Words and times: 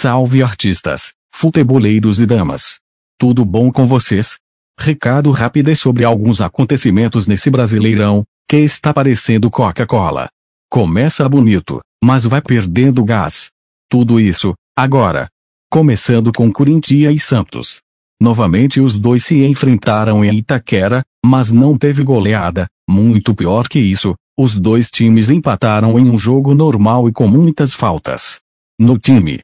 Salve 0.00 0.44
artistas, 0.44 1.12
futeboleiros 1.34 2.20
e 2.20 2.24
damas. 2.24 2.78
Tudo 3.18 3.44
bom 3.44 3.72
com 3.72 3.84
vocês? 3.84 4.38
Recado 4.78 5.32
rápido 5.32 5.74
sobre 5.74 6.04
alguns 6.04 6.40
acontecimentos 6.40 7.26
nesse 7.26 7.50
Brasileirão, 7.50 8.22
que 8.48 8.58
está 8.58 8.94
parecendo 8.94 9.50
Coca-Cola. 9.50 10.28
Começa 10.70 11.28
bonito, 11.28 11.80
mas 12.00 12.24
vai 12.24 12.40
perdendo 12.40 13.04
gás. 13.04 13.48
Tudo 13.90 14.20
isso, 14.20 14.54
agora. 14.78 15.28
Começando 15.68 16.32
com 16.32 16.52
Corinthians 16.52 17.16
e 17.16 17.18
Santos. 17.18 17.80
Novamente 18.22 18.80
os 18.80 18.96
dois 18.96 19.24
se 19.24 19.44
enfrentaram 19.44 20.24
em 20.24 20.32
Itaquera, 20.32 21.02
mas 21.26 21.50
não 21.50 21.76
teve 21.76 22.04
goleada. 22.04 22.68
Muito 22.88 23.34
pior 23.34 23.66
que 23.66 23.80
isso, 23.80 24.14
os 24.38 24.56
dois 24.56 24.92
times 24.92 25.28
empataram 25.28 25.98
em 25.98 26.08
um 26.08 26.16
jogo 26.16 26.54
normal 26.54 27.08
e 27.08 27.12
com 27.12 27.26
muitas 27.26 27.74
faltas. 27.74 28.38
No 28.78 28.96
time 28.96 29.40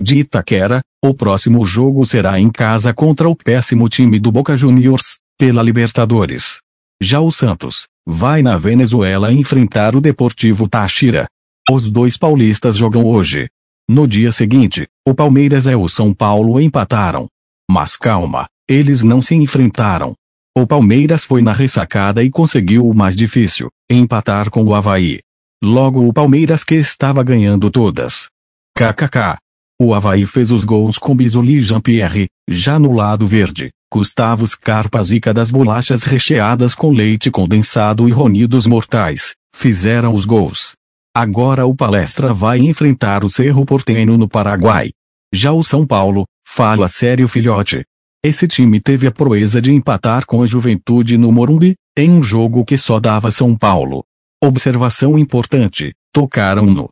de 0.00 0.18
Itaquera, 0.18 0.80
o 1.04 1.14
próximo 1.14 1.64
jogo 1.64 2.04
será 2.06 2.38
em 2.40 2.50
casa 2.50 2.92
contra 2.94 3.28
o 3.28 3.36
péssimo 3.36 3.88
time 3.88 4.18
do 4.18 4.32
Boca 4.32 4.56
Juniors, 4.56 5.18
pela 5.38 5.62
Libertadores. 5.62 6.60
Já 7.00 7.20
o 7.20 7.30
Santos, 7.30 7.86
vai 8.06 8.42
na 8.42 8.58
Venezuela 8.58 9.32
enfrentar 9.32 9.94
o 9.94 10.00
Deportivo 10.00 10.68
Táchira. 10.68 11.26
Os 11.70 11.90
dois 11.90 12.16
paulistas 12.16 12.76
jogam 12.76 13.04
hoje. 13.04 13.48
No 13.88 14.06
dia 14.06 14.32
seguinte, 14.32 14.86
o 15.06 15.14
Palmeiras 15.14 15.66
e 15.66 15.74
o 15.74 15.88
São 15.88 16.12
Paulo 16.12 16.60
empataram. 16.60 17.28
Mas 17.70 17.96
calma, 17.96 18.46
eles 18.68 19.02
não 19.02 19.22
se 19.22 19.34
enfrentaram. 19.34 20.14
O 20.56 20.66
Palmeiras 20.66 21.24
foi 21.24 21.40
na 21.40 21.52
ressacada 21.52 22.24
e 22.24 22.30
conseguiu 22.30 22.86
o 22.88 22.94
mais 22.94 23.16
difícil, 23.16 23.70
empatar 23.88 24.50
com 24.50 24.64
o 24.64 24.74
Havaí. 24.74 25.20
Logo 25.62 26.06
o 26.06 26.12
Palmeiras 26.12 26.64
que 26.64 26.74
estava 26.74 27.22
ganhando 27.22 27.70
todas. 27.70 28.28
KKK. 28.76 29.38
O 29.80 29.94
Havaí 29.94 30.26
fez 30.26 30.50
os 30.50 30.64
gols 30.64 30.98
com 30.98 31.14
Bisoli 31.14 31.58
e 31.58 31.60
Jean-Pierre, 31.60 32.26
já 32.50 32.80
no 32.80 32.92
lado 32.92 33.28
verde, 33.28 33.70
Gustavo 33.92 34.44
Scarpa 34.44 35.00
Zica 35.04 35.32
das 35.32 35.52
bolachas 35.52 36.02
recheadas 36.02 36.74
com 36.74 36.90
leite 36.90 37.30
condensado 37.30 38.08
e 38.08 38.10
ronidos 38.10 38.66
mortais, 38.66 39.36
fizeram 39.54 40.10
os 40.10 40.24
gols. 40.24 40.72
Agora 41.16 41.64
o 41.64 41.76
Palestra 41.76 42.32
vai 42.32 42.58
enfrentar 42.58 43.22
o 43.22 43.30
Cerro 43.30 43.64
Porteño 43.64 44.18
no 44.18 44.28
Paraguai. 44.28 44.90
Já 45.32 45.52
o 45.52 45.62
São 45.62 45.86
Paulo, 45.86 46.26
fala 46.44 46.88
sério 46.88 47.28
filhote. 47.28 47.84
Esse 48.20 48.48
time 48.48 48.80
teve 48.80 49.06
a 49.06 49.12
proeza 49.12 49.62
de 49.62 49.70
empatar 49.70 50.26
com 50.26 50.42
a 50.42 50.46
Juventude 50.46 51.16
no 51.16 51.30
Morumbi, 51.30 51.76
em 51.96 52.10
um 52.10 52.20
jogo 52.20 52.64
que 52.64 52.76
só 52.76 52.98
dava 52.98 53.30
São 53.30 53.56
Paulo. 53.56 54.02
Observação 54.42 55.16
importante, 55.16 55.94
tocaram 56.12 56.66
no 56.66 56.88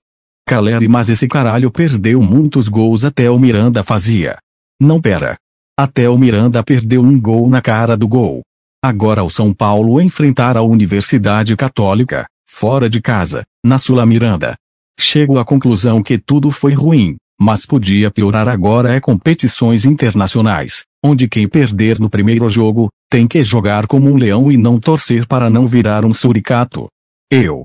Caleri 0.47 0.87
mas 0.87 1.09
esse 1.09 1.27
caralho 1.27 1.73
perdeu 1.73 2.23
muitos 2.23 2.69
gols 2.69 3.05
até 3.05 3.29
o 3.29 3.39
Miranda 3.39 3.83
fazia. 3.83 4.39
Não 4.81 5.01
pera. 5.01 5.37
Até 5.77 6.09
o 6.09 6.17
Miranda 6.17 6.63
perdeu 6.63 7.03
um 7.03 7.21
gol 7.21 7.51
na 7.51 7.61
cara 7.61 7.97
do 7.97 8.07
gol. 8.07 8.43
Agora 8.83 9.25
o 9.25 9.31
São 9.31 9.53
Paulo 9.53 10.01
enfrentar 10.01 10.57
a 10.57 10.63
Universidade 10.63 11.57
Católica, 11.57 12.27
fora 12.49 12.89
de 12.89 13.03
casa, 13.03 13.45
na 13.65 13.79
Sula 13.79 14.07
Miranda. 14.07 14.55
Chego 14.99 15.39
à 15.39 15.45
conclusão 15.45 16.01
que 16.01 16.17
tudo 16.17 16.53
foi 16.53 16.75
ruim, 16.75 17.17
mas 17.39 17.67
podia 17.67 18.11
piorar 18.11 18.49
agora 18.49 18.95
é 18.95 19.01
competições 19.01 19.85
internacionais, 19.85 20.85
onde 21.05 21.29
quem 21.29 21.49
perder 21.49 21.99
no 21.99 22.09
primeiro 22.09 22.49
jogo, 22.49 22.89
tem 23.11 23.27
que 23.27 23.43
jogar 23.43 23.89
como 23.89 24.09
um 24.09 24.17
leão 24.17 24.51
e 24.53 24.57
não 24.57 24.79
torcer 24.79 25.27
para 25.27 25.51
não 25.51 25.67
virar 25.67 26.05
um 26.05 26.15
suricato. 26.15 26.87
Eu 27.31 27.65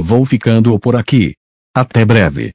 vou 0.00 0.24
ficando 0.24 0.78
por 0.78 0.96
aqui. 0.96 1.34
Até 1.74 2.04
breve. 2.04 2.52